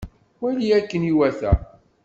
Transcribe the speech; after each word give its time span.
Wali 0.41 0.67
akken 0.79 1.03
iwata! 1.11 1.51